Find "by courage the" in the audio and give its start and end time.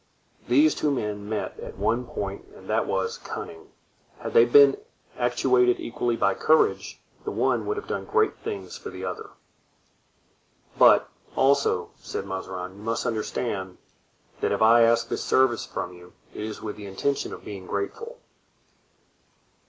6.15-7.29